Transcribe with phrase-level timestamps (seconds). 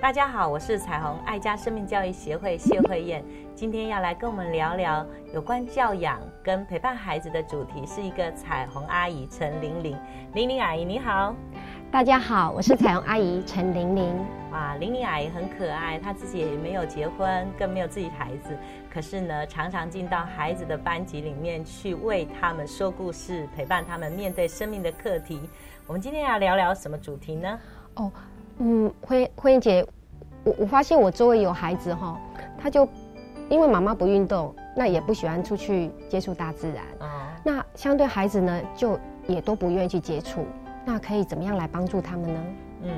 [0.00, 5.04] 大家好，我是彩虹爱家生命教育协会谢慧燕，今天要来跟我们聊聊
[5.34, 9.98] 有关教养跟陪伴孩子的主题，是一个彩虹阿姨陈玲玲。
[10.34, 11.34] 玲玲阿姨你好，
[11.90, 14.14] 大家好，我是彩虹阿姨陈玲玲。
[14.52, 18.54] 哇，玲玲阿姨很可爱，她自己也没有结婚，更没有自己孩子，
[18.90, 25.40] 可是呢，常常进到孩子的班级里面去为他们说故事，陪伴他们面对生命的课题。
[25.86, 27.58] 我们今天要聊聊什么主题呢？
[27.94, 28.12] 哦。
[28.58, 29.84] 嗯，慧慧英姐，
[30.44, 32.20] 我我发现我周围有孩子哈，
[32.60, 32.86] 他就
[33.48, 37.34] 因为妈妈不运动，那也不喜欢出去接触大自然啊。
[37.42, 40.44] 那相对孩子呢，就也都不愿意去接触。
[40.90, 42.40] 那可以怎么样来帮助他们呢？
[42.84, 42.90] 嗯，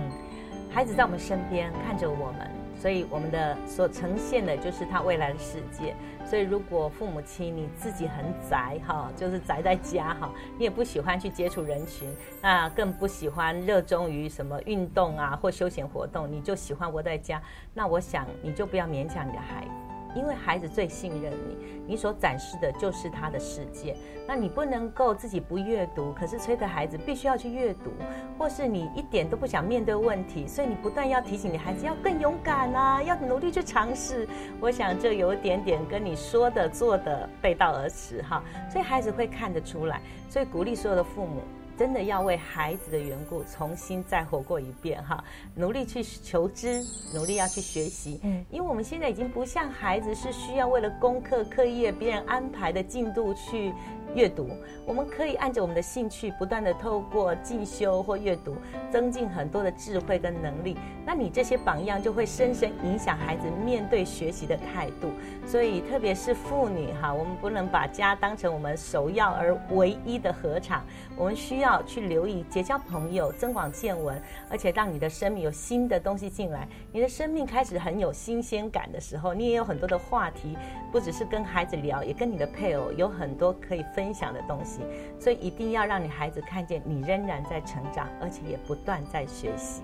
[0.71, 2.49] 孩子在我们身边看着我们。
[2.79, 5.95] 所以我们的所呈现的就是他未来的世界。
[6.25, 12.09] 所以如果父母亲你自己很宅哈，就是宅在家哈，你也不喜欢去接触人群，
[12.41, 17.43] 那更不喜欢热衷于什么运动啊或休闲活动，你就喜欢窝在家，
[17.75, 19.90] 那我想你就不要勉强你的孩子。
[20.15, 23.97] 因为孩子最信任你，你所展示的就是他的世界。
[24.27, 27.91] 那你不能够自己不阅读，可是催的孩子必须要去阅读，
[28.39, 34.29] 或是你一点都不想面对问题，所以你不断要提醒你孩子要更勇敢啊，要努力去尝试。
[34.61, 40.01] 我想这有点点跟你说的做的背道而驰哈，所以孩子会看得出来。
[40.29, 41.43] 所以鼓励所有的父母。
[41.81, 53.73] 真的要为孩子的缘故重新再活过一遍哈，努力去求知，努力要去学习，嗯，因为我们现在已经不像孩子是需要为了功课、课业别人安排的进度去。
[54.15, 54.49] 阅读，
[54.85, 58.57] 我们可以按着我们的兴趣，不断的透过进修或阅读，
[58.91, 60.77] 增进很多的智慧跟能力。
[61.07, 65.11] 那你这些榜样就会深深影响孩子面对学习的态度。
[65.47, 70.85] 所以，特别是妇女哈，我们不能把家当成我们首要而唯一的合场。
[71.17, 74.21] 我们需要去留意结交朋友，增广见闻，
[74.51, 76.69] 而且让你的生命有新的东西进来。
[76.93, 80.57] 你的生命开始很有新鲜感的时候，你也有很多的话题，
[80.91, 84.00] 不只是跟孩子聊，也跟你的配偶有很多可以分。
[84.01, 84.81] 分享的东西，
[85.19, 89.83] 所以一定要让你孩子看见你仍然在成长，而且也不断在学习。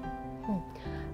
[0.49, 0.59] 嗯，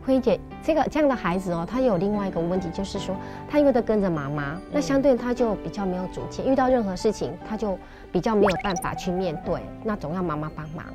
[0.07, 3.17] 慧姐，这个这样的孩子哦，他有另外一个问题，就是说
[3.51, 7.77] 他因为都跟着妈妈，那相对他就比较没有主见，遇到任何事情他就
[8.13, 10.87] 比较没有办法去面对，那总要妈妈帮忙。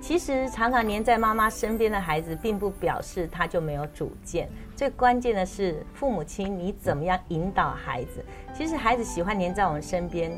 [0.00, 4.48] 其实常常黏在妈妈身边的孩子，并不表示他就没有主见。
[4.74, 8.24] 最关键的是父母亲你怎么样引导孩子。
[8.54, 10.32] 其实孩子喜欢黏在我们身边。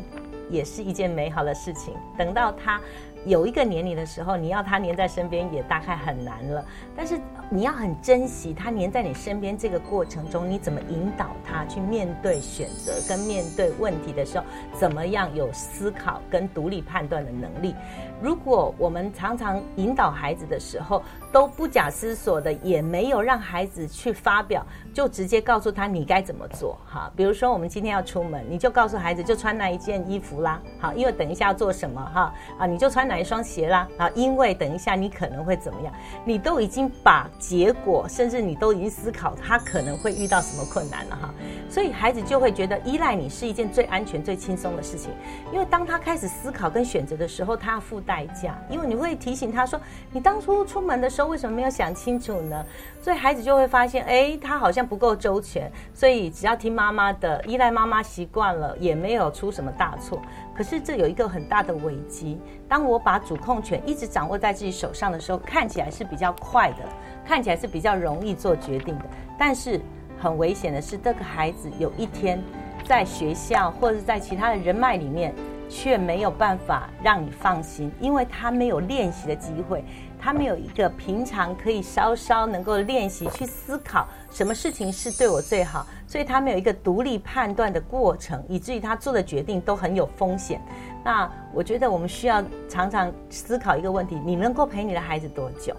[0.53, 1.95] 也是一件美好的事情。
[2.17, 2.81] 等到他
[3.25, 6.65] 有一个年龄的时候，你要他黏在身边也大概很难了。
[6.97, 17.75] 但是你要很珍惜他黏在你身边这个过程中，你怎么引导他去面对选择跟面对问题的时候，怎么样有思考跟独立判断的能力？
[18.21, 27.11] 如果我们常常引导孩子的时候都不假思索的，也没有让孩子去发表，就直接告诉他你该怎么做哈。
[27.16, 35.93] 比如说我们今天要出门，你就告诉孩子就穿那一件衣服啦，好，因为等一下要做什么哈啊，你就穿哪一双鞋啦啊，因为等一下你可能会怎么样，
[36.25, 41.34] 你都已经把结果，甚至你都已经思考他可能会遇到什么困难了哈，
[41.71, 45.11] 所以孩子就会觉得依赖你是一件最安全、最轻松的事情，
[45.50, 48.03] 因为当他开始思考跟选择的时候，他要付。
[48.05, 49.81] 代价，因为你会提醒他说
[50.11, 52.67] ：“你当初出门的时候为什么没有想清楚呢？”
[53.00, 60.21] 所以孩子就会发现，哎，他好像不够周全，所以只要听妈妈的，依赖妈妈习惯了，也没有出什么大错。
[60.55, 66.85] 可是这有一个很大的危机，当我把主控权一直掌握在自己手上的时候，看起来是比较快的，
[67.25, 69.05] 看起来是比较容易做决定的。
[69.39, 69.81] 但是
[70.19, 72.43] 很危险的是，这个孩子有一天
[72.85, 75.35] 在学校或者在其他的人脉里面。
[75.75, 79.83] 却没有办法让你放心，因为他没有练习的机会，
[80.21, 90.61] 他没有一个平常可以稍稍能够练习去思考什么事情是对我最好，所以他没有一个独立判断的过程，以至于他做的决定都很有风险。
[91.05, 95.76] 那我觉得我们需要常常思考一个问题：你能够陪你的孩子多久？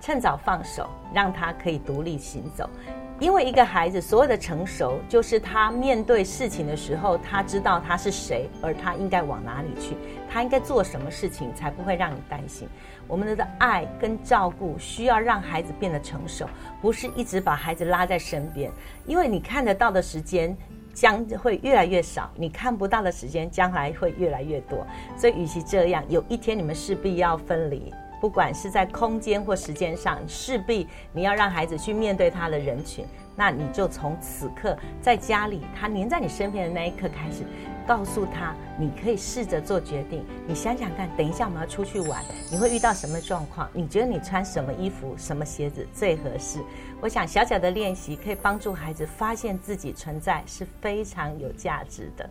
[0.00, 2.70] 趁早放手，让他可以独立行走。
[3.20, 9.96] 因为一个孩子所有的成熟，就是他面对事情的时候，他知道他是谁，而他应该往哪里去，
[10.30, 12.68] 他应该做什么事情，才不会让你担心。
[13.08, 16.46] 我们的爱跟照顾需要让孩子变得成熟，
[16.80, 18.70] 不是一直把孩子拉在身边，
[19.04, 20.56] 因为你看得到的时间
[20.94, 24.86] 将会越来越少，你看不到的时间将来会越来越多。
[25.16, 27.92] 所以，与其这样，有一天你们势必要分离。
[28.20, 33.04] 不管是在空间或时间上，势必你要让孩子去面对他的人群，
[33.36, 37.44] 那你就从此刻在家里，他黏在你身边的那一刻开始，
[37.86, 40.24] 告诉他你可以试着做决定。
[40.46, 43.68] 你想想看，等一下我们要出去玩，你会遇到什么状况？
[43.72, 46.60] 你觉得你穿什么衣服、什么鞋子最合适？
[47.00, 52.28] 我想小小的练习可以帮助孩子发现自己存在是非常有价值的。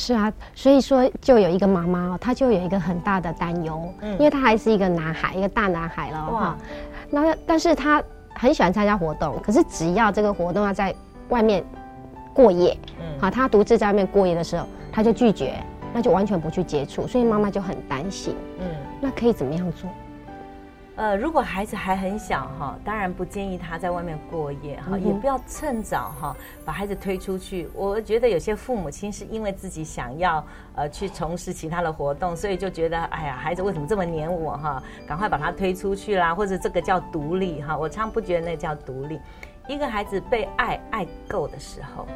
[0.00, 6.56] 是啊，所以说就有一个妈妈，她就有一个很大的担忧，嗯，因为他还是一个男孩，一个大男孩了哈。
[7.10, 8.02] 那但是他
[8.34, 10.94] 很喜欢参加活动，可是只要这个活动要在
[11.28, 11.62] 外面
[12.32, 15.62] 过夜，嗯，好，他独自在外面过夜的时候，他就拒绝，
[15.92, 18.66] 那就完全不去接触，所以妈妈就很担心，嗯，
[19.02, 19.90] 那可以怎么样做？
[21.00, 27.70] 呃，如果孩子还很小哈，当然不建议他在外面过夜哈，也不要趁早哈把孩子推出去。
[27.74, 30.44] 我觉得有些父母亲是因为自己想要
[30.74, 34.82] 呃去从事其他的活动，所以就觉得哎呀，孩子为什么这么黏我哈？
[35.08, 37.74] 赶快把他推出去啦，或者这个叫独立哈。
[37.74, 39.18] 我常不觉得那叫独立。
[39.68, 42.06] 一个孩子被爱爱够的时候。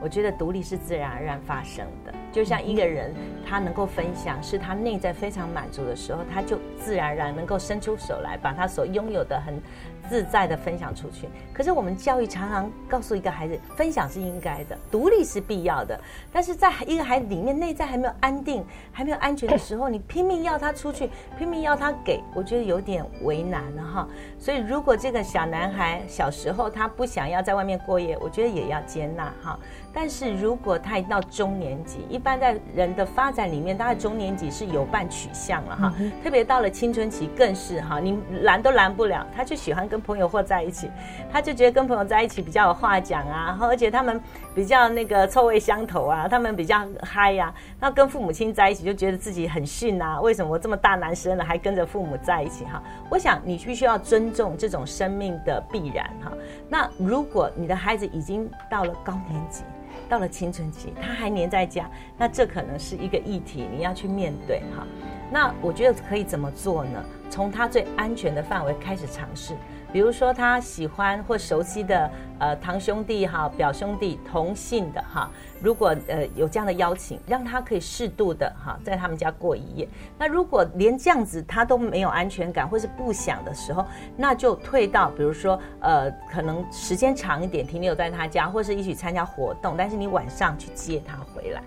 [0.00, 3.14] 我觉得独立是自然而然发生的，就像一个人
[3.46, 9.60] 他能够分享，是他内在非常满足的时候，他就自然而然能够伸出手来，把他所拥有的很
[10.08, 11.28] 自在的分享出去。
[11.52, 15.98] 可是我们教育常常告诉一个孩子，分享是应该的，独立是必要的。
[16.32, 24.08] 但是在一个孩子里面内在还没有安定、还没有安全的时候，你拼命要他出去， 拼命要他给，我觉得有点为难了哈。
[24.38, 29.58] 所以如果这个小男孩小时候他不想要在外面过夜，我觉得也要接纳哈。
[29.92, 35.94] 但是如果他已到中年级，一般在人的发展里面，大概中年级是有伴取向了哈。
[36.22, 40.90] 特别到了青春期，更是哈，你拦都拦不了，他就喜欢跟朋友或在一起，
[41.30, 44.20] 他就觉得跟朋友在一起比较有话讲啊，然后而且他们
[44.54, 47.52] 比较那个臭味相投啊，他们比较嗨呀。
[47.80, 52.82] 那跟父母亲在一起，就觉得自己很逊啊，为什么我这么大男生了还跟着父母在一起哈？
[53.10, 56.32] 我想你必须要尊重这种生命的必然哈。
[56.68, 59.64] 那如果你的孩子已经到了高年级，
[60.12, 64.86] 到了青春期，他还黏在家，那这可能是一个议题，你要去面对哈。
[65.30, 67.02] 那我觉得可以怎么做呢？
[67.30, 69.54] 从他最安全的范围开始尝试。
[69.92, 75.30] 比如说他喜欢或熟悉的呃堂兄弟哈表兄弟同姓的哈，
[75.60, 79.86] 如果呃有这样的邀请，让他可以适度的哈在他们家过一夜。
[80.18, 83.84] 那如果连这样子他都没有安全感或是不想的时候，
[84.16, 91.62] 那就退到比如说呃可能时间长一点停留在他家，或是一起参加活动，但是你晚上去接他回来。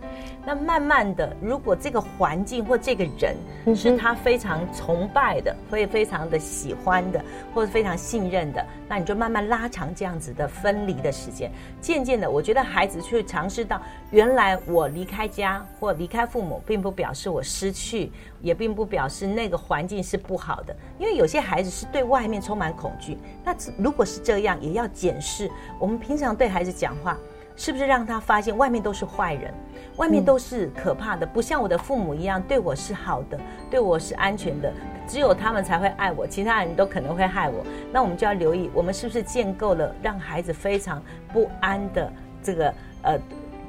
[0.48, 7.24] 那慢慢的，如果这个环境或这个人是他非常崇拜的，会非常的喜欢的，
[7.54, 7.95] 或者非常。
[8.16, 11.52] 信任的，那你就慢慢拉长这样子的分离的时间。
[11.82, 18.10] 渐渐的，我觉得孩子去尝试到，原来我离开家或离开父母，并不表示我失去，
[18.42, 20.74] 也并不表示那个环境是不好的。
[20.98, 23.18] 因为有些孩子是对外面充满恐惧。
[23.44, 27.18] 那如果是这样，也要检视我们平常对孩子讲话，
[27.56, 29.54] 是不是让他发现外面都是坏人，
[29.98, 34.72] 外面都是可怕的，不像我的父母一样对我是好的，对我是安全的。
[35.07, 37.63] 只有他们才会爱我，其他人都可能会害我。
[37.92, 42.12] 那我们就要留意，我们是不是建构了让孩子非常不安的
[42.42, 42.74] 这个
[43.04, 43.19] 呃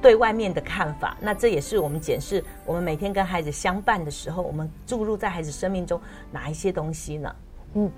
[0.00, 1.15] 对外面的看法？
[1.21, 6.00] 那这也是我们检视我们每天跟孩子相伴的时候，我们注入在孩子生命中
[6.33, 7.37] 哪一些东西呢？
[7.75, 7.91] 嗯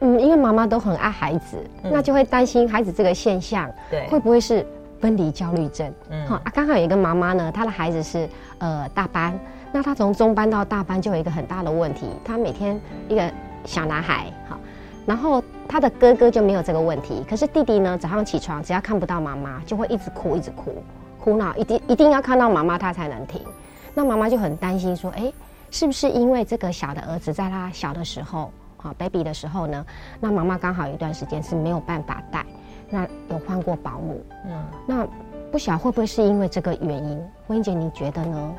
[0.00, 4.66] 嗯，因为妈妈都很爱孩子，那就会担心孩子这个现象，对，会不会是
[5.02, 5.92] 分离焦虑症？
[6.08, 9.38] 嗯，好啊，刚好有一个妈妈呢，她的孩子是呃大班。
[9.72, 13.30] 那她从中班到大班就有一个很大的问题，她每天一个
[13.64, 14.56] 小男孩，好，
[15.04, 20.74] 然后他的哥哥就没有这个问题，可是弟弟呢，早上起床只要看不到妈妈，就会一直哭，一直哭，
[21.18, 23.40] 哭闹，一定一定要看到妈妈他才能停。
[23.94, 25.32] 那妈妈就很担心说，哎，
[25.70, 29.84] 是不是因为这个小的儿子在他小的时候，啊，baby 的时候呢，
[30.20, 32.44] 那妈妈刚好有一段时间是没有办法带，
[32.92, 35.08] 那有换过保姆，嗯，那
[35.50, 37.18] 不晓会不会是因为这个原因？
[37.46, 38.54] 婚英姐，你觉得呢？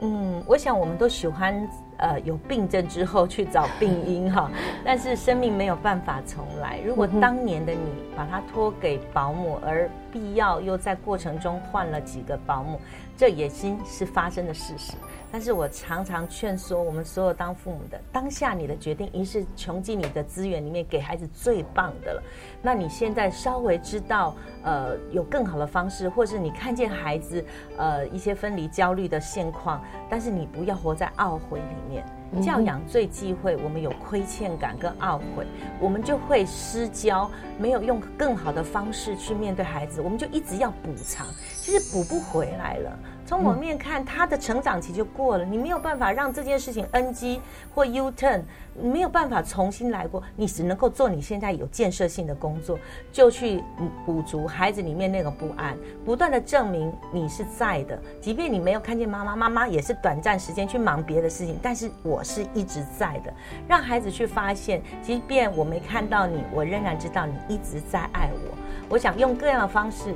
[0.00, 1.54] 嗯，我想我们都喜欢
[1.98, 4.50] 呃有病症之后去找病因哈，
[4.84, 6.78] 但是生命没有办法重来。
[6.86, 7.78] 如果当年的你
[8.16, 12.80] 把它托给保姆，而必要又在过程中换了几个保姆，
[13.16, 14.92] 这已经是发生的事实。
[15.32, 22.22] 但是我常常劝说我们所有当父母的，当下你的决定已是穷尽你的资源里面给孩子最棒的了。
[22.62, 27.44] 那你现在稍微知道，呃，有更好的方式，或是你看见孩子，
[27.76, 32.04] 呃，一些分离焦虑的现况，但是你不要活在懊悔里面。
[32.42, 35.46] 教养最忌讳我们有亏欠感跟懊悔，
[35.80, 41.26] 我们就会失焦，没有用更好的方式去面对孩子，我们就一直要补偿。
[41.66, 42.96] 其实补不回来了。
[43.26, 47.40] 从我面看，他的成长期就过了，你没有办法让这件事情 NG
[47.74, 48.42] 或 U turn，
[48.80, 52.78] 没有办法重新来过，你只能够做你现在有建设性的工作，
[53.10, 53.64] 就去
[54.04, 63.34] 补足孩子里面那个不安，不断的证明你是在的，即便你没有看见妈妈，妈妈也是短暂时间去忙别的事情，但是我是一直在的，
[63.66, 68.56] 让孩子去发现，即便我没看到你，我仍然知道你一直在爱我。
[68.88, 70.14] 我想用各样的方式。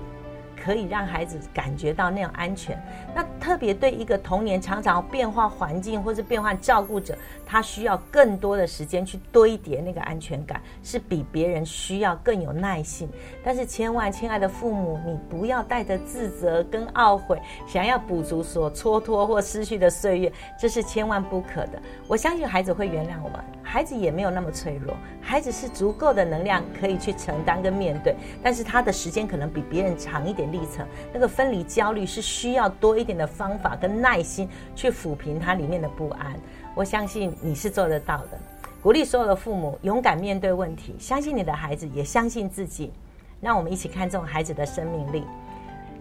[0.62, 2.79] 可以让孩子感觉到那种安全。
[3.14, 13.09] 那特别对一个童年常常变化环境或是变换照顾者，他需要更多的时间去堆叠那个安全感，是比别人需要更有耐性。
[13.43, 21.81] 但是千万，亲爱的父母，你不要带着自责跟懊悔，想要补足所蹉跎或失去的岁月，这是千万不可的。
[22.07, 30.50] 我相信孩子会原谅我们，孩子也没有那么脆弱，孩子是足够的能量可以去承担跟面对，但是他的时间可能比别人长一点。
[30.50, 36.35] 历程，那个分离焦虑是需要多一点的方法跟耐心去抚平它里面的不安。
[36.75, 38.38] 我相信你是做得到的。
[38.83, 42.92] 鼓励所有的父母勇敢面对问题，相信你的孩子，也相信自己。
[43.40, 45.25] 让我们一起看重孩子的生命力，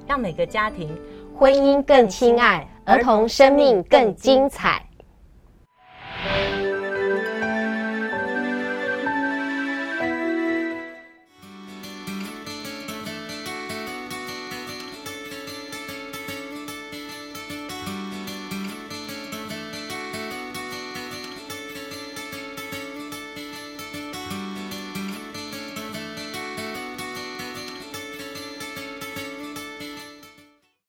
[0.06, 0.98] 让每个家庭
[1.34, 4.84] 婚姻更亲爱，儿童生命更精彩。